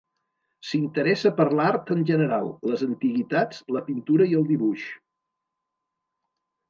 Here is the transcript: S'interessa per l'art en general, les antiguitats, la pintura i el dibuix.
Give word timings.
S'interessa 0.69 1.31
per 1.41 1.45
l'art 1.59 1.91
en 1.95 2.01
general, 2.11 2.49
les 2.71 2.85
antiguitats, 2.87 3.61
la 3.77 3.87
pintura 3.91 4.31
i 4.33 4.37
el 4.41 4.49
dibuix. 4.55 4.87